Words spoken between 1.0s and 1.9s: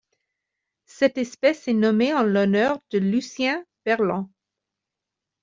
espèce est